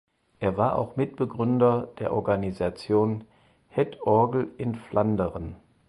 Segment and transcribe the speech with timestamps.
[0.39, 3.23] Er war auch Mitbegründer der Organisation
[3.69, 5.57] "Het Orgel in Vlaanderen".